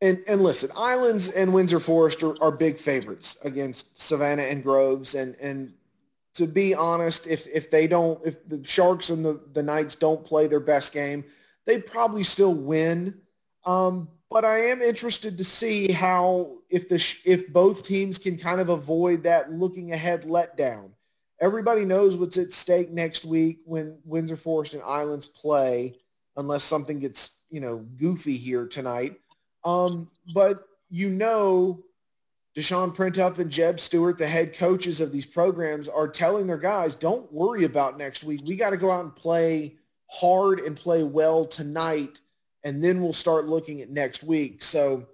And 0.00 0.22
and 0.26 0.42
listen, 0.42 0.70
Islands 0.76 1.28
and 1.28 1.52
Windsor 1.52 1.78
Forest 1.78 2.22
are, 2.24 2.42
are 2.42 2.50
big 2.50 2.78
favorites 2.78 3.38
against 3.44 4.00
Savannah 4.00 4.42
and 4.42 4.62
Groves. 4.62 5.14
And 5.14 5.36
and 5.36 5.74
to 6.34 6.46
be 6.46 6.74
honest, 6.74 7.26
if 7.26 7.46
if 7.48 7.70
they 7.70 7.86
don't, 7.86 8.20
if 8.24 8.46
the 8.48 8.64
Sharks 8.64 9.10
and 9.10 9.24
the, 9.24 9.40
the 9.52 9.62
Knights 9.62 9.96
don't 9.96 10.24
play 10.24 10.46
their 10.46 10.60
best 10.60 10.92
game, 10.92 11.24
they 11.66 11.80
probably 11.80 12.24
still 12.24 12.54
win. 12.54 13.14
Um, 13.64 14.08
but 14.30 14.44
I 14.44 14.58
am 14.70 14.80
interested 14.80 15.36
to 15.38 15.44
see 15.44 15.92
how 15.92 16.58
if 16.70 16.88
the 16.88 16.96
if 17.24 17.52
both 17.52 17.84
teams 17.84 18.18
can 18.18 18.38
kind 18.38 18.60
of 18.60 18.70
avoid 18.70 19.24
that 19.24 19.52
looking 19.52 19.92
ahead 19.92 20.22
letdown. 20.22 20.90
Everybody 21.38 21.84
knows 21.84 22.16
what's 22.16 22.38
at 22.38 22.52
stake 22.52 22.90
next 22.90 23.24
week 23.24 23.58
when 23.64 23.98
Windsor 24.04 24.36
Forest 24.36 24.74
and 24.74 24.82
Islands 24.82 25.26
play, 25.26 25.96
unless 26.36 26.64
something 26.64 26.98
gets 26.98 27.42
you 27.50 27.60
know 27.60 27.78
goofy 27.98 28.38
here 28.38 28.66
tonight. 28.66 29.16
Um, 29.64 30.08
but 30.34 30.64
you 30.88 31.10
know, 31.10 31.84
Deshaun 32.54 32.94
Printup 32.94 33.38
and 33.38 33.50
Jeb 33.50 33.80
Stewart, 33.80 34.18
the 34.18 34.26
head 34.26 34.54
coaches 34.54 35.00
of 35.00 35.10
these 35.10 35.24
programs, 35.24 35.88
are 35.88 36.08
telling 36.08 36.46
their 36.46 36.58
guys, 36.58 36.94
"Don't 36.94 37.32
worry 37.32 37.64
about 37.64 37.98
next 37.98 38.24
week. 38.24 38.42
We 38.44 38.56
got 38.56 38.70
to 38.70 38.76
go 38.76 38.90
out 38.90 39.04
and 39.04 39.16
play 39.16 39.76
hard 40.10 40.60
and 40.60 40.76
play 40.76 41.02
well 41.02 41.44
tonight." 41.46 42.20
and 42.64 42.82
then 42.82 43.02
we'll 43.02 43.12
start 43.12 43.46
looking 43.48 43.80
at 43.80 43.90
next 43.90 44.22
week. 44.22 44.62
So 44.62 45.06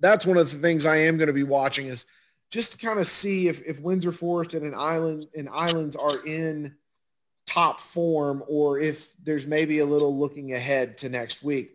that's 0.00 0.24
one 0.24 0.36
of 0.36 0.50
the 0.50 0.58
things 0.58 0.86
I 0.86 0.96
am 0.96 1.16
going 1.16 1.28
to 1.28 1.32
be 1.32 1.42
watching 1.42 1.88
is 1.88 2.06
just 2.50 2.72
to 2.72 2.86
kind 2.86 2.98
of 2.98 3.06
see 3.06 3.48
if, 3.48 3.62
if 3.66 3.80
Windsor 3.80 4.12
Forest 4.12 4.54
and 4.54 4.64
an 4.64 4.74
island 4.74 5.26
and 5.36 5.48
islands 5.48 5.96
are 5.96 6.24
in 6.24 6.74
top 7.46 7.80
form 7.80 8.42
or 8.46 8.78
if 8.78 9.12
there's 9.22 9.46
maybe 9.46 9.80
a 9.80 9.86
little 9.86 10.16
looking 10.16 10.52
ahead 10.52 10.98
to 10.98 11.08
next 11.08 11.42
week. 11.42 11.72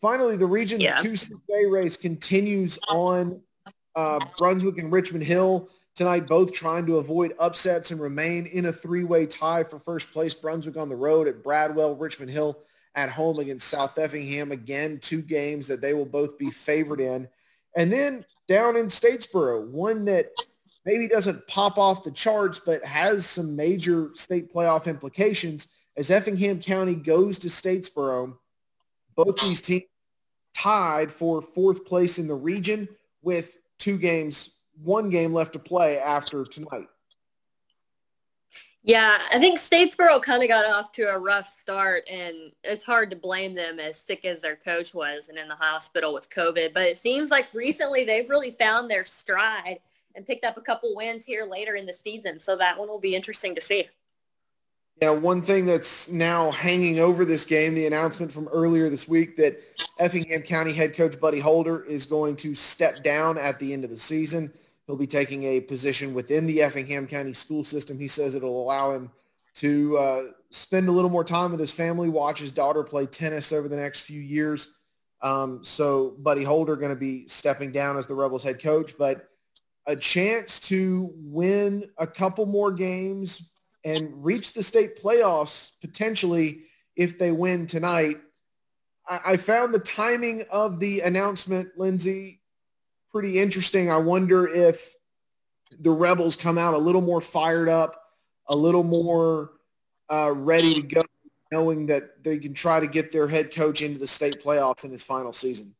Finally, 0.00 0.36
the 0.36 0.46
Region 0.46 0.80
yeah. 0.80 0.96
2 0.96 1.12
6A 1.12 1.70
race 1.70 1.96
continues 1.96 2.78
on 2.88 3.40
uh, 3.96 4.20
Brunswick 4.38 4.78
and 4.78 4.92
Richmond 4.92 5.24
Hill 5.24 5.68
tonight, 5.94 6.26
both 6.26 6.52
trying 6.52 6.86
to 6.86 6.98
avoid 6.98 7.34
upsets 7.40 7.90
and 7.90 8.00
remain 8.00 8.46
in 8.46 8.66
a 8.66 8.72
three-way 8.72 9.26
tie 9.26 9.64
for 9.64 9.78
first 9.80 10.12
place. 10.12 10.34
Brunswick 10.34 10.76
on 10.76 10.88
the 10.88 10.96
road 10.96 11.26
at 11.26 11.42
Bradwell, 11.42 11.96
Richmond 11.96 12.30
Hill 12.30 12.58
at 12.94 13.10
home 13.10 13.38
against 13.38 13.68
South 13.68 13.98
Effingham. 13.98 14.52
Again, 14.52 14.98
two 15.00 15.22
games 15.22 15.66
that 15.68 15.80
they 15.80 15.94
will 15.94 16.06
both 16.06 16.38
be 16.38 16.50
favored 16.50 17.00
in. 17.00 17.28
And 17.74 17.92
then 17.92 18.24
down 18.46 18.76
in 18.76 18.86
Statesboro, 18.86 19.66
one 19.68 20.04
that 20.04 20.30
maybe 20.84 21.08
doesn't 21.08 21.46
pop 21.46 21.78
off 21.78 22.04
the 22.04 22.10
charts, 22.10 22.60
but 22.60 22.84
has 22.84 23.26
some 23.26 23.56
major 23.56 24.10
state 24.14 24.52
playoff 24.52 24.86
implications 24.86 25.68
as 25.96 26.10
Effingham 26.10 26.60
County 26.60 26.94
goes 26.94 27.38
to 27.40 27.48
Statesboro. 27.48 28.36
Both 29.14 29.40
these 29.40 29.62
teams 29.62 29.84
tied 30.54 31.10
for 31.10 31.42
fourth 31.42 31.84
place 31.84 32.18
in 32.18 32.28
the 32.28 32.34
region 32.34 32.88
with 33.22 33.58
two 33.78 33.98
games, 33.98 34.58
one 34.82 35.10
game 35.10 35.32
left 35.32 35.52
to 35.54 35.58
play 35.58 35.98
after 35.98 36.44
tonight. 36.44 36.88
Yeah, 38.82 39.18
I 39.32 39.40
think 39.40 39.58
Statesboro 39.58 40.22
kind 40.22 40.44
of 40.44 40.48
got 40.48 40.64
off 40.64 40.92
to 40.92 41.12
a 41.12 41.18
rough 41.18 41.48
start, 41.48 42.04
and 42.08 42.52
it's 42.62 42.84
hard 42.84 43.10
to 43.10 43.16
blame 43.16 43.52
them 43.52 43.80
as 43.80 43.98
sick 43.98 44.24
as 44.24 44.40
their 44.40 44.54
coach 44.54 44.94
was 44.94 45.28
and 45.28 45.36
in 45.36 45.48
the 45.48 45.56
hospital 45.56 46.14
with 46.14 46.30
COVID. 46.30 46.72
But 46.72 46.84
it 46.84 46.96
seems 46.96 47.32
like 47.32 47.48
recently 47.52 48.04
they've 48.04 48.30
really 48.30 48.52
found 48.52 48.88
their 48.88 49.04
stride 49.04 49.80
and 50.14 50.24
picked 50.24 50.44
up 50.44 50.56
a 50.56 50.60
couple 50.60 50.94
wins 50.94 51.24
here 51.24 51.44
later 51.44 51.74
in 51.74 51.84
the 51.84 51.92
season. 51.92 52.38
So 52.38 52.56
that 52.56 52.78
one 52.78 52.86
will 52.86 53.00
be 53.00 53.16
interesting 53.16 53.56
to 53.56 53.60
see. 53.60 53.88
Yeah, 55.02 55.10
one 55.10 55.42
thing 55.42 55.66
that's 55.66 56.10
now 56.10 56.50
hanging 56.50 57.00
over 57.00 57.26
this 57.26 57.44
game, 57.44 57.74
the 57.74 57.86
announcement 57.86 58.32
from 58.32 58.48
earlier 58.48 58.88
this 58.88 59.06
week 59.06 59.36
that 59.36 59.62
Effingham 59.98 60.40
County 60.40 60.72
head 60.72 60.94
coach 60.94 61.20
Buddy 61.20 61.38
Holder 61.38 61.84
is 61.84 62.06
going 62.06 62.34
to 62.36 62.54
step 62.54 63.04
down 63.04 63.36
at 63.36 63.58
the 63.58 63.74
end 63.74 63.84
of 63.84 63.90
the 63.90 63.98
season. 63.98 64.50
He'll 64.86 64.96
be 64.96 65.06
taking 65.06 65.42
a 65.42 65.60
position 65.60 66.14
within 66.14 66.46
the 66.46 66.62
Effingham 66.62 67.06
County 67.06 67.34
school 67.34 67.62
system. 67.62 67.98
He 67.98 68.08
says 68.08 68.34
it'll 68.34 68.62
allow 68.62 68.92
him 68.92 69.10
to 69.56 69.98
uh, 69.98 70.22
spend 70.50 70.88
a 70.88 70.92
little 70.92 71.10
more 71.10 71.24
time 71.24 71.50
with 71.50 71.60
his 71.60 71.72
family, 71.72 72.08
watch 72.08 72.40
his 72.40 72.52
daughter 72.52 72.82
play 72.82 73.04
tennis 73.04 73.52
over 73.52 73.68
the 73.68 73.76
next 73.76 74.00
few 74.00 74.20
years. 74.20 74.76
Um, 75.20 75.62
so 75.62 76.14
Buddy 76.18 76.42
Holder 76.42 76.74
going 76.74 76.90
to 76.90 76.96
be 76.96 77.28
stepping 77.28 77.70
down 77.70 77.98
as 77.98 78.06
the 78.06 78.14
Rebels 78.14 78.42
head 78.42 78.62
coach, 78.62 78.94
but 78.98 79.28
a 79.86 79.94
chance 79.94 80.58
to 80.68 81.12
win 81.16 81.90
a 81.98 82.06
couple 82.06 82.46
more 82.46 82.72
games 82.72 83.50
and 83.86 84.24
reach 84.24 84.52
the 84.52 84.64
state 84.64 85.00
playoffs 85.00 85.70
potentially 85.80 86.64
if 86.96 87.18
they 87.20 87.30
win 87.30 87.68
tonight. 87.68 88.18
I, 89.08 89.20
I 89.24 89.36
found 89.36 89.72
the 89.72 89.78
timing 89.78 90.44
of 90.50 90.80
the 90.80 91.02
announcement, 91.02 91.68
Lindsay, 91.78 92.42
pretty 93.12 93.38
interesting. 93.38 93.88
I 93.88 93.98
wonder 93.98 94.48
if 94.48 94.96
the 95.78 95.92
Rebels 95.92 96.34
come 96.34 96.58
out 96.58 96.74
a 96.74 96.78
little 96.78 97.00
more 97.00 97.20
fired 97.20 97.68
up, 97.68 98.02
a 98.48 98.56
little 98.56 98.82
more 98.82 99.52
uh, 100.10 100.32
ready 100.34 100.74
to 100.74 100.82
go, 100.82 101.04
knowing 101.52 101.86
that 101.86 102.24
they 102.24 102.38
can 102.38 102.54
try 102.54 102.80
to 102.80 102.88
get 102.88 103.12
their 103.12 103.28
head 103.28 103.54
coach 103.54 103.82
into 103.82 104.00
the 104.00 104.08
state 104.08 104.42
playoffs 104.42 104.84
in 104.84 104.90
his 104.90 105.04
final 105.04 105.32
season. 105.32 105.76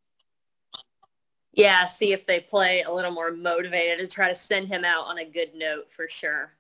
Yeah, 1.53 1.87
see 1.87 2.13
if 2.13 2.25
they 2.25 2.39
play 2.39 2.83
a 2.83 2.93
little 2.93 3.11
more 3.11 3.33
motivated 3.33 3.99
to 3.99 4.07
try 4.07 4.29
to 4.29 4.35
send 4.35 4.69
him 4.69 4.85
out 4.85 5.07
on 5.07 5.19
a 5.19 5.25
good 5.25 5.57
note 5.57 5.91
for 5.91 6.09
sure. 6.09 6.53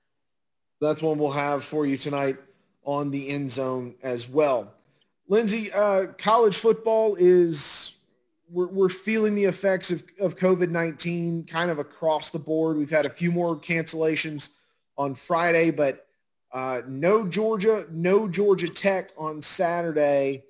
That's 0.80 1.00
one 1.00 1.18
we'll 1.18 1.30
have 1.30 1.64
for 1.64 1.86
you 1.86 1.96
tonight 1.96 2.36
on 2.84 3.10
the 3.10 3.28
end 3.28 3.50
zone 3.50 3.94
as 4.02 4.28
well. 4.28 4.72
Lindsay, 5.28 5.72
uh, 5.72 6.06
college 6.18 6.56
football 6.56 7.16
is 7.18 7.96
we're, 8.50 8.68
we're 8.68 8.88
feeling 8.88 9.34
the 9.34 9.44
effects 9.44 9.90
of, 9.90 10.04
of 10.20 10.36
COVID-19 10.36 11.48
kind 11.48 11.70
of 11.70 11.78
across 11.78 12.30
the 12.30 12.38
board. 12.38 12.76
We've 12.76 12.90
had 12.90 13.06
a 13.06 13.10
few 13.10 13.32
more 13.32 13.56
cancellations 13.56 14.50
on 14.96 15.14
Friday, 15.14 15.70
but 15.70 16.06
uh, 16.52 16.82
no 16.86 17.26
Georgia, 17.26 17.86
no 17.90 18.28
Georgia 18.28 18.68
Tech 18.68 19.10
on 19.16 19.42
Saturday. 19.42 20.44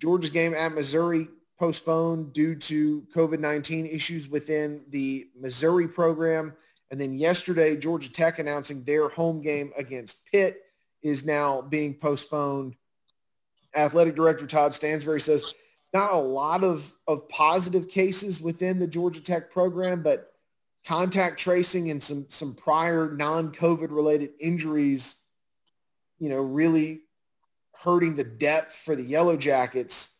Georgia's 0.00 0.30
game 0.30 0.54
at 0.54 0.72
Missouri 0.72 1.28
postponed 1.58 2.32
due 2.32 2.54
to 2.54 3.06
COVID-19 3.14 3.94
issues 3.94 4.28
within 4.28 4.82
the 4.88 5.28
Missouri 5.38 5.88
program. 5.88 6.52
And 6.90 7.00
then 7.00 7.14
yesterday, 7.14 7.76
Georgia 7.76 8.10
Tech 8.10 8.38
announcing 8.38 8.84
their 8.84 9.08
home 9.08 9.42
game 9.42 9.72
against 9.76 10.24
Pitt 10.26 10.62
is 11.02 11.24
now 11.24 11.62
being 11.62 11.94
postponed. 11.94 12.76
Athletic 13.74 14.14
Director 14.14 14.46
Todd 14.46 14.72
Stansbury 14.72 15.20
says 15.20 15.52
not 15.92 16.12
a 16.12 16.16
lot 16.16 16.64
of, 16.64 16.92
of 17.06 17.28
positive 17.28 17.88
cases 17.88 18.40
within 18.40 18.78
the 18.78 18.86
Georgia 18.86 19.20
Tech 19.20 19.50
program, 19.50 20.02
but 20.02 20.32
contact 20.84 21.38
tracing 21.38 21.90
and 21.90 22.02
some, 22.02 22.26
some 22.28 22.54
prior 22.54 23.10
non-COVID 23.12 23.90
related 23.90 24.30
injuries, 24.38 25.16
you 26.18 26.28
know, 26.28 26.40
really 26.40 27.00
hurting 27.82 28.14
the 28.14 28.24
depth 28.24 28.72
for 28.72 28.94
the 28.94 29.02
Yellow 29.02 29.36
Jackets. 29.36 30.16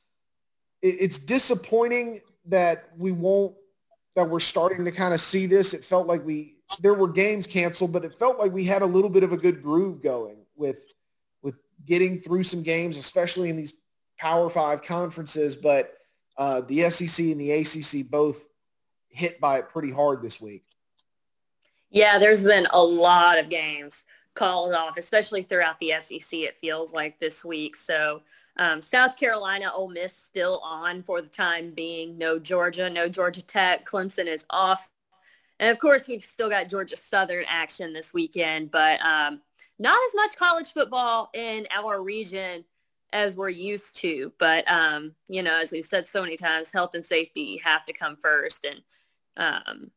It, 0.82 0.96
it's 1.00 1.18
disappointing 1.18 2.20
that 2.46 2.90
we 2.96 3.12
won't, 3.12 3.54
that 4.14 4.28
we're 4.28 4.40
starting 4.40 4.84
to 4.84 4.92
kind 4.92 5.14
of 5.14 5.20
see 5.20 5.46
this. 5.46 5.74
It 5.74 5.84
felt 5.84 6.06
like 6.06 6.24
we, 6.24 6.55
there 6.80 6.94
were 6.94 7.08
games 7.08 7.46
canceled, 7.46 7.92
but 7.92 8.04
it 8.04 8.14
felt 8.14 8.38
like 8.38 8.52
we 8.52 8.64
had 8.64 8.82
a 8.82 8.86
little 8.86 9.10
bit 9.10 9.22
of 9.22 9.32
a 9.32 9.36
good 9.36 9.62
groove 9.62 10.02
going 10.02 10.36
with, 10.56 10.84
with 11.42 11.56
getting 11.84 12.20
through 12.20 12.42
some 12.42 12.62
games, 12.62 12.98
especially 12.98 13.50
in 13.50 13.56
these 13.56 13.72
Power 14.18 14.48
Five 14.48 14.82
conferences, 14.82 15.56
but 15.56 15.92
uh, 16.38 16.62
the 16.62 16.88
SEC 16.90 17.26
and 17.26 17.40
the 17.40 17.50
ACC 17.52 18.10
both 18.10 18.46
hit 19.08 19.40
by 19.40 19.58
it 19.58 19.68
pretty 19.68 19.90
hard 19.90 20.22
this 20.22 20.40
week. 20.40 20.64
Yeah, 21.90 22.18
there's 22.18 22.44
been 22.44 22.66
a 22.72 22.82
lot 22.82 23.38
of 23.38 23.48
games 23.48 24.04
called 24.34 24.74
off, 24.74 24.98
especially 24.98 25.42
throughout 25.42 25.78
the 25.78 25.94
SEC. 26.02 26.40
It 26.40 26.56
feels 26.58 26.92
like 26.92 27.18
this 27.18 27.44
week. 27.44 27.74
So 27.76 28.22
um, 28.58 28.82
South 28.82 29.16
Carolina, 29.16 29.70
Ole 29.74 29.88
Miss 29.88 30.14
still 30.14 30.60
on 30.62 31.02
for 31.02 31.22
the 31.22 31.28
time 31.28 31.72
being. 31.72 32.16
No 32.18 32.38
Georgia, 32.38 32.88
no 32.90 33.08
Georgia 33.08 33.42
Tech. 33.42 33.86
Clemson 33.86 34.26
is 34.26 34.44
off. 34.50 34.90
And 35.58 35.70
of 35.70 35.78
course, 35.78 36.06
we've 36.06 36.24
still 36.24 36.50
got 36.50 36.68
Georgia 36.68 36.96
Southern 36.96 37.44
action 37.48 37.92
this 37.92 38.12
weekend, 38.12 38.70
but 38.70 39.00
um, 39.04 39.40
not 39.78 39.98
as 40.08 40.14
much 40.14 40.36
college 40.36 40.72
football 40.72 41.30
in 41.34 41.66
our 41.74 42.02
region 42.02 42.64
as 43.12 43.36
we're 43.36 43.48
used 43.48 43.96
to. 43.98 44.32
But, 44.38 44.70
um, 44.70 45.14
you 45.28 45.42
know, 45.42 45.58
as 45.60 45.70
we've 45.72 45.84
said 45.84 46.06
so 46.06 46.22
many 46.22 46.36
times, 46.36 46.72
health 46.72 46.94
and 46.94 47.04
safety 47.04 47.56
have 47.64 47.86
to 47.86 47.92
come 47.92 48.16
first. 48.16 48.66
And 48.66 48.82
um, 49.36 49.90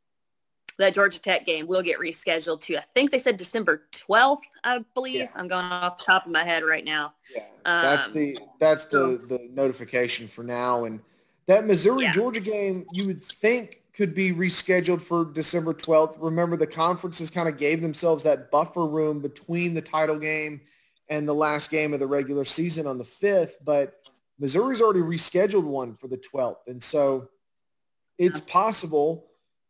that 0.77 0.93
Georgia 0.93 1.19
Tech 1.19 1.45
game 1.45 1.67
will 1.67 1.81
get 1.81 1.99
rescheduled 1.99 2.61
to, 2.61 2.77
I 2.77 2.85
think 2.95 3.11
they 3.11 3.19
said 3.19 3.35
December 3.35 3.83
12th, 3.91 4.39
I 4.63 4.83
believe. 4.93 5.15
Yeah. 5.15 5.29
I'm 5.35 5.49
going 5.49 5.65
off 5.65 5.97
the 5.97 6.05
top 6.05 6.25
of 6.25 6.31
my 6.31 6.43
head 6.43 6.63
right 6.63 6.85
now. 6.85 7.13
Yeah, 7.35 7.43
that's 7.65 8.07
um, 8.07 8.13
the 8.13 8.39
that's 8.59 8.85
the, 8.85 9.21
the 9.27 9.49
notification 9.51 10.27
for 10.27 10.43
now. 10.43 10.85
And 10.85 11.01
that 11.49 11.67
Missouri-Georgia 11.67 12.41
yeah. 12.41 12.51
game, 12.51 12.85
you 12.93 13.07
would 13.07 13.21
think 13.21 13.83
could 13.93 14.15
be 14.15 14.31
rescheduled 14.31 15.01
for 15.01 15.25
December 15.25 15.73
12th. 15.73 16.15
Remember, 16.19 16.55
the 16.55 16.65
conferences 16.65 17.29
kind 17.29 17.49
of 17.49 17.57
gave 17.57 17.81
themselves 17.81 18.23
that 18.23 18.49
buffer 18.49 18.87
room 18.87 19.19
between 19.19 19.73
the 19.73 19.81
title 19.81 20.17
game– 20.17 20.61
and 21.09 21.27
the 21.27 21.33
last 21.33 21.71
game 21.71 21.93
of 21.93 21.99
the 21.99 22.07
regular 22.07 22.45
season 22.45 22.85
on 22.85 22.97
the 22.97 23.03
5th, 23.03 23.53
but 23.65 23.99
Missouri's 24.37 24.81
already 24.81 25.01
rescheduled 25.01 25.63
one 25.63 25.95
for 25.95 26.07
the 26.07 26.17
12th. 26.17 26.67
And 26.67 26.81
so 26.81 27.29
it's 28.17 28.39
possible. 28.39 29.25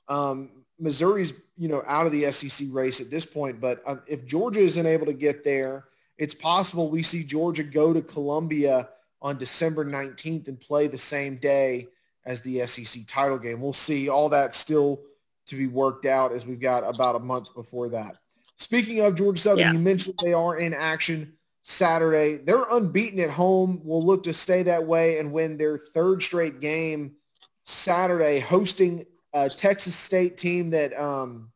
Um, 0.09 0.49
Missouri's, 0.77 1.33
you 1.57 1.69
know, 1.69 1.83
out 1.87 2.05
of 2.05 2.11
the 2.11 2.31
SEC 2.31 2.67
race 2.71 2.99
at 2.99 3.09
this 3.09 3.25
point, 3.25 3.59
but 3.59 3.81
um, 3.87 4.01
if 4.05 4.25
Georgia 4.25 4.59
isn't 4.59 4.85
able 4.85 5.05
to 5.05 5.13
get 5.13 5.43
there, 5.43 5.85
it's 6.17 6.33
possible 6.33 6.89
we 6.89 7.03
see 7.03 7.23
Georgia 7.23 7.63
go 7.63 7.93
to 7.93 8.01
Columbia 8.01 8.89
on 9.21 9.37
December 9.37 9.85
19th 9.85 10.47
and 10.47 10.59
play 10.59 10.87
the 10.87 10.97
same 10.97 11.37
day 11.37 11.87
as 12.25 12.41
the 12.41 12.65
SEC 12.65 13.03
title 13.07 13.37
game. 13.37 13.61
We'll 13.61 13.73
see. 13.73 14.09
All 14.09 14.29
that 14.29 14.55
still 14.55 15.01
to 15.47 15.55
be 15.55 15.67
worked 15.67 16.05
out 16.05 16.31
as 16.31 16.45
we've 16.45 16.59
got 16.59 16.83
about 16.87 17.15
a 17.15 17.19
month 17.19 17.53
before 17.53 17.89
that. 17.89 18.17
Speaking 18.57 18.99
of 18.99 19.15
Georgia 19.15 19.41
Southern, 19.41 19.59
yeah. 19.59 19.71
you 19.73 19.79
mentioned 19.79 20.19
they 20.21 20.33
are 20.33 20.57
in 20.57 20.73
action 20.73 21.33
Saturday. 21.63 22.37
They're 22.37 22.65
unbeaten 22.71 23.19
at 23.19 23.29
home. 23.29 23.81
Will 23.83 24.05
look 24.05 24.23
to 24.23 24.33
stay 24.33 24.63
that 24.63 24.85
way 24.85 25.19
and 25.19 25.31
win 25.31 25.57
their 25.57 25.77
third 25.77 26.21
straight 26.21 26.59
game 26.59 27.13
Saturday, 27.65 28.39
hosting 28.39 29.05
a 29.33 29.49
Texas 29.49 29.95
State 29.95 30.37
team 30.37 30.71
that 30.71 30.97
um, 30.99 31.51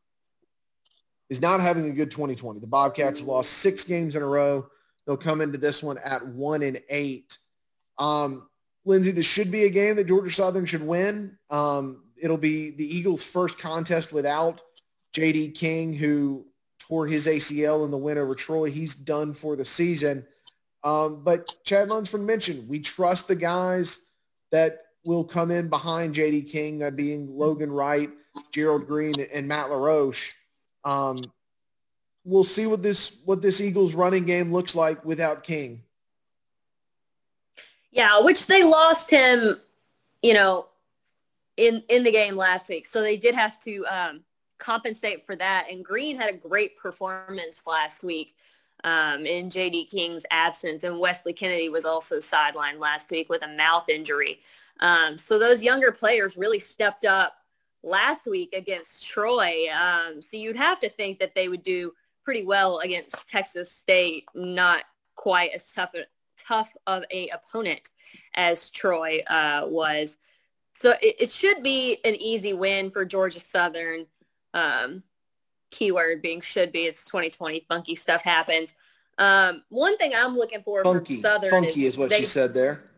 is 1.29 1.41
not 1.41 1.60
having 1.60 1.89
a 1.89 1.91
good 1.91 2.12
2020. 2.12 2.60
The 2.60 2.67
Bobcats 2.67 3.20
have 3.20 3.27
lost 3.27 3.51
six 3.51 3.84
games 3.84 4.15
in 4.15 4.22
a 4.22 4.27
row. 4.27 4.67
They'll 5.05 5.17
come 5.17 5.41
into 5.41 5.58
this 5.58 5.84
one 5.84 5.98
at 5.98 6.25
one 6.25 6.62
and 6.62 6.79
eight. 6.89 7.38
Um, 7.97 8.47
Lindsay, 8.85 9.12
this 9.12 9.25
should 9.25 9.51
be 9.51 9.63
a 9.63 9.69
game 9.69 9.95
that 9.95 10.07
Georgia 10.07 10.31
Southern 10.31 10.65
should 10.65 10.85
win. 10.85 11.38
Um, 11.50 12.03
it'll 12.17 12.38
be 12.38 12.71
the 12.71 12.95
Eagles' 12.95 13.23
first 13.23 13.57
contest 13.57 14.12
without 14.12 14.62
J.D. 15.13 15.51
King, 15.51 15.93
who 15.93 16.45
tore 16.79 17.07
his 17.07 17.27
ACL 17.27 17.85
in 17.85 17.91
the 17.91 17.97
win 17.97 18.17
over 18.17 18.35
Troy. 18.35 18.69
He's 18.69 18.95
done 18.95 19.33
for 19.33 19.55
the 19.55 19.65
season. 19.65 20.25
Um, 20.83 21.23
but 21.23 21.47
Chad 21.63 21.89
Lunsford 21.89 22.21
mentioned 22.21 22.67
we 22.67 22.79
trust 22.79 23.27
the 23.27 23.35
guys 23.35 24.01
that 24.51 24.81
will 25.05 25.23
come 25.23 25.51
in 25.51 25.69
behind 25.69 26.13
J.D. 26.13 26.43
King, 26.43 26.79
that 26.79 26.95
being 26.95 27.38
Logan 27.38 27.71
Wright, 27.71 28.09
Gerald 28.51 28.88
Green, 28.88 29.15
and 29.33 29.47
Matt 29.47 29.69
LaRoche. 29.69 30.33
Um, 30.83 31.23
we'll 32.25 32.43
see 32.43 32.67
what 32.67 32.83
this 32.83 33.17
what 33.25 33.41
this 33.41 33.62
Eagles 33.62 33.93
running 33.93 34.25
game 34.25 34.51
looks 34.51 34.75
like 34.75 35.05
without 35.05 35.43
King. 35.43 35.83
Yeah, 37.93 38.19
which 38.21 38.47
they 38.47 38.63
lost 38.63 39.12
him, 39.12 39.62
you 40.23 40.33
know, 40.33 40.67
in 41.57 41.83
in 41.89 42.03
the 42.03 42.12
game 42.12 42.35
last 42.35 42.67
week. 42.67 42.88
So 42.88 43.01
they 43.01 43.17
did 43.17 43.35
have 43.35 43.59
to 43.59 43.85
um, 43.85 44.21
compensate 44.57 45.25
for 45.25 45.35
that. 45.35 45.67
And 45.69 45.85
Green 45.85 46.17
had 46.17 46.33
a 46.33 46.38
great 46.38 46.75
performance 46.75 47.62
last 47.67 48.03
week 48.03 48.35
um, 48.83 49.27
in 49.27 49.50
J.D. 49.50 49.85
King's 49.85 50.25
absence. 50.31 50.83
And 50.83 51.00
Wesley 51.00 51.33
Kennedy 51.33 51.69
was 51.69 51.85
also 51.85 52.17
sidelined 52.17 52.79
last 52.79 53.12
week 53.12 53.29
with 53.29 53.43
a 53.43 53.55
mouth 53.55 53.88
injury. 53.88 54.39
Um, 54.79 55.15
so 55.15 55.38
those 55.38 55.62
younger 55.62 55.91
players 55.91 56.35
really 56.35 56.59
stepped 56.59 57.05
up 57.05 57.35
last 57.83 58.25
week 58.25 58.53
against 58.53 59.05
Troy. 59.05 59.65
Um, 59.69 60.19
so 60.19 60.35
you'd 60.35 60.57
have 60.57 60.79
to 60.79 60.89
think 60.89 61.19
that 61.19 61.35
they 61.35 61.47
would 61.47 61.62
do 61.62 61.93
pretty 62.23 62.43
well 62.43 62.79
against 62.79 63.27
Texas 63.27 63.71
State, 63.71 64.25
not 64.33 64.85
quite 65.15 65.51
as 65.51 65.71
tough 65.71 65.93
tough 66.45 66.75
of 66.88 67.03
a 67.12 67.29
opponent 67.29 67.89
as 68.35 68.69
Troy 68.69 69.21
uh, 69.27 69.63
was. 69.65 70.17
So 70.73 70.91
it, 71.01 71.15
it, 71.19 71.31
should 71.31 71.62
be 71.62 71.97
an 72.03 72.15
easy 72.15 72.53
win 72.53 72.89
for 72.89 73.05
Georgia 73.05 73.39
Southern. 73.39 74.07
Um, 74.53 75.03
keyword 75.71 76.21
being 76.21 76.41
should 76.41 76.71
be. 76.71 76.85
It's 76.85 77.05
2020. 77.05 77.65
Funky 77.67 77.95
stuff 77.95 78.21
happens. 78.21 78.75
Um, 79.17 79.63
one 79.69 79.97
thing 79.97 80.13
I'm 80.15 80.35
looking 80.35 80.63
for 80.63 80.83
funky. 80.83 81.15
from 81.15 81.21
Southern 81.21 81.50
funky 81.50 81.85
is, 81.85 81.93
is 81.93 81.97
what 81.97 82.09
they, 82.09 82.19
she 82.19 82.25
said 82.25 82.53
there. 82.53 82.83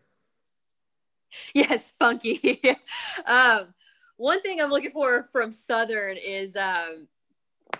Yes, 1.52 1.92
funky. 1.98 2.62
um, 3.26 3.74
one 4.16 4.40
thing 4.40 4.60
I'm 4.60 4.70
looking 4.70 4.92
for 4.92 5.28
from 5.32 5.52
Southern 5.52 6.16
is 6.16 6.56
um, 6.56 7.08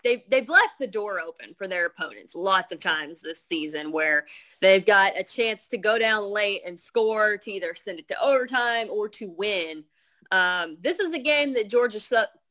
they 0.03 0.25
they've 0.29 0.49
left 0.49 0.79
the 0.79 0.87
door 0.87 1.21
open 1.21 1.55
for 1.55 1.67
their 1.67 1.87
opponents 1.87 2.35
lots 2.35 2.73
of 2.73 2.81
times 2.81 3.21
this 3.21 3.45
season 3.49 3.91
where 3.93 4.27
they've 4.61 4.87
got 4.87 5.19
a 5.19 5.25
chance 5.25 5.69
to 5.69 5.79
go 5.79 5.99
down 5.99 6.23
late 6.23 6.63
and 6.65 6.79
score 6.79 7.37
to 7.37 7.51
either 7.51 7.75
send 7.75 7.99
it 7.99 8.09
to 8.09 8.23
overtime 8.23 8.89
or 8.91 9.09
to 9.09 9.29
win. 9.31 9.85
Um, 10.31 10.77
this 10.81 10.99
is 10.99 11.13
a 11.13 11.19
game 11.19 11.55
that 11.55 11.69
Georgia 11.69 12.01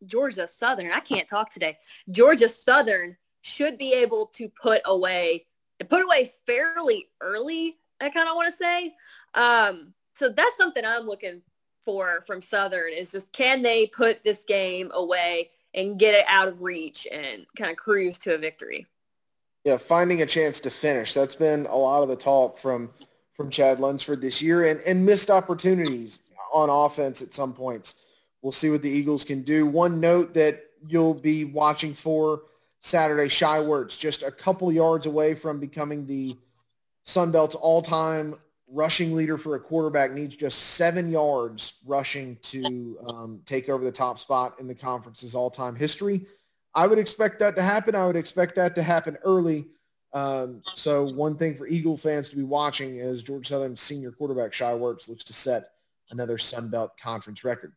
Georgia 0.05 0.47
Southern 0.47 0.91
I 0.91 0.99
can't 0.99 1.27
talk 1.27 1.49
today. 1.49 1.77
Georgia 2.11 2.49
Southern 2.49 3.17
should 3.41 3.77
be 3.77 3.93
able 3.93 4.27
to 4.27 4.49
put 4.61 4.81
away 4.85 5.45
put 5.89 6.03
away 6.03 6.31
fairly 6.45 7.07
early. 7.21 7.77
I 8.01 8.09
kind 8.09 8.27
of 8.27 8.35
want 8.35 8.51
to 8.51 8.57
say. 8.57 8.93
Um, 9.33 9.93
so 10.13 10.29
that's 10.29 10.57
something 10.57 10.85
I'm 10.85 11.05
looking 11.05 11.41
for 11.83 12.23
from 12.25 12.41
Southern 12.41 12.91
is 12.91 13.11
just 13.11 13.31
can 13.31 13.61
they 13.61 13.87
put 13.87 14.23
this 14.23 14.43
game 14.43 14.89
away 14.93 15.51
and 15.75 15.99
get 15.99 16.15
it 16.15 16.25
out 16.27 16.47
of 16.47 16.61
reach 16.61 17.07
and 17.11 17.45
kind 17.57 17.69
of 17.69 17.77
cruise 17.77 18.17
to 18.19 18.33
a 18.33 18.37
victory. 18.37 18.87
Yeah, 19.63 19.77
finding 19.77 20.21
a 20.21 20.25
chance 20.25 20.59
to 20.61 20.69
finish. 20.69 21.13
That's 21.13 21.35
been 21.35 21.65
a 21.65 21.75
lot 21.75 22.01
of 22.01 22.09
the 22.09 22.15
talk 22.15 22.57
from 22.57 22.89
from 23.33 23.49
Chad 23.49 23.79
Lunsford 23.79 24.21
this 24.21 24.41
year 24.41 24.65
and, 24.65 24.79
and 24.81 25.05
missed 25.05 25.29
opportunities 25.29 26.19
on 26.53 26.69
offense 26.69 27.21
at 27.21 27.33
some 27.33 27.51
points. 27.51 27.95
We'll 28.41 28.53
see 28.53 28.69
what 28.69 28.81
the 28.81 28.89
Eagles 28.89 29.25
can 29.25 29.41
do. 29.41 29.65
One 29.65 29.99
note 29.99 30.33
that 30.35 30.63
you'll 30.87 31.13
be 31.13 31.43
watching 31.43 31.93
for 31.93 32.43
Saturday, 32.79 33.27
Shai 33.27 33.59
Werts, 33.59 33.99
just 33.99 34.23
a 34.23 34.31
couple 34.31 34.71
yards 34.71 35.05
away 35.05 35.35
from 35.35 35.59
becoming 35.59 36.07
the 36.07 36.37
Sun 37.03 37.31
Belt's 37.31 37.55
all-time 37.55 38.35
rushing 38.67 39.15
leader 39.15 39.37
for 39.37 39.55
a 39.55 39.59
quarterback 39.59 40.11
needs 40.11 40.35
just 40.35 40.59
seven 40.59 41.09
yards 41.11 41.79
rushing 41.85 42.37
to 42.41 42.97
um, 43.09 43.41
take 43.45 43.69
over 43.69 43.83
the 43.83 43.91
top 43.91 44.17
spot 44.19 44.55
in 44.59 44.67
the 44.67 44.75
conference's 44.75 45.35
all-time 45.35 45.75
history. 45.75 46.25
I 46.73 46.87
would 46.87 46.99
expect 46.99 47.39
that 47.39 47.55
to 47.55 47.61
happen. 47.61 47.95
I 47.95 48.05
would 48.05 48.15
expect 48.15 48.55
that 48.55 48.75
to 48.75 48.83
happen 48.83 49.17
early. 49.23 49.67
Um, 50.13 50.61
so 50.63 51.07
one 51.09 51.37
thing 51.37 51.55
for 51.55 51.67
Eagle 51.67 51.97
fans 51.97 52.29
to 52.29 52.35
be 52.35 52.43
watching 52.43 52.97
is 52.97 53.21
George 53.21 53.47
Southern 53.47 53.75
senior 53.75 54.11
quarterback 54.11 54.53
Shai 54.53 54.71
Werts 54.71 55.07
looks 55.09 55.23
to 55.25 55.33
set 55.33 55.71
another 56.09 56.37
Sun 56.37 56.69
Belt 56.69 56.91
conference 56.97 57.43
record. 57.43 57.73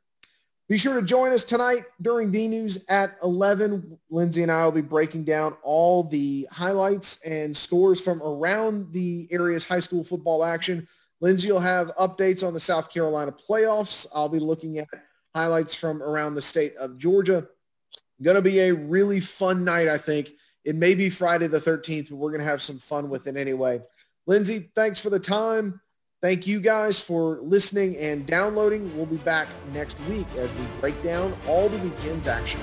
Be 0.68 0.76
sure 0.76 1.00
to 1.00 1.02
join 1.02 1.32
us 1.32 1.44
tonight 1.44 1.84
during 2.02 2.30
the 2.30 2.46
news 2.46 2.84
at 2.90 3.16
11. 3.22 3.98
Lindsay 4.10 4.42
and 4.42 4.52
I 4.52 4.66
will 4.66 4.72
be 4.72 4.82
breaking 4.82 5.24
down 5.24 5.56
all 5.62 6.04
the 6.04 6.46
highlights 6.52 7.22
and 7.22 7.56
scores 7.56 8.02
from 8.02 8.22
around 8.22 8.92
the 8.92 9.26
area's 9.30 9.64
high 9.64 9.80
school 9.80 10.04
football 10.04 10.44
action. 10.44 10.86
Lindsay 11.22 11.50
will 11.50 11.58
have 11.58 11.90
updates 11.98 12.46
on 12.46 12.52
the 12.52 12.60
South 12.60 12.92
Carolina 12.92 13.32
playoffs. 13.32 14.06
I'll 14.14 14.28
be 14.28 14.40
looking 14.40 14.78
at 14.78 14.88
highlights 15.34 15.74
from 15.74 16.02
around 16.02 16.34
the 16.34 16.42
state 16.42 16.76
of 16.76 16.98
Georgia. 16.98 17.48
Going 18.20 18.36
to 18.36 18.42
be 18.42 18.58
a 18.60 18.74
really 18.74 19.20
fun 19.20 19.64
night, 19.64 19.88
I 19.88 19.96
think. 19.96 20.32
It 20.66 20.76
may 20.76 20.94
be 20.94 21.08
Friday 21.08 21.46
the 21.46 21.60
13th, 21.60 22.10
but 22.10 22.16
we're 22.16 22.30
going 22.30 22.42
to 22.42 22.46
have 22.46 22.60
some 22.60 22.78
fun 22.78 23.08
with 23.08 23.26
it 23.26 23.38
anyway. 23.38 23.80
Lindsay, 24.26 24.68
thanks 24.74 25.00
for 25.00 25.08
the 25.08 25.18
time. 25.18 25.80
Thank 26.20 26.48
you 26.48 26.58
guys 26.58 27.00
for 27.00 27.38
listening 27.42 27.96
and 27.96 28.26
downloading. 28.26 28.96
We'll 28.96 29.06
be 29.06 29.18
back 29.18 29.46
next 29.72 30.00
week 30.08 30.26
as 30.36 30.50
we 30.50 30.64
break 30.80 31.00
down 31.04 31.32
all 31.46 31.68
the 31.68 31.78
weekend's 31.78 32.26
action. 32.26 32.60